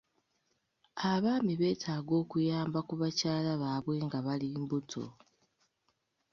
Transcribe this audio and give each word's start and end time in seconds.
Abaami 1.11 1.53
beetaaga 1.61 2.13
okuyamba 2.21 2.79
ku 2.87 2.93
bakyala 3.01 3.51
baabwe 3.61 3.95
nga 4.05 4.19
bali 4.25 4.47
mbuto. 4.61 5.03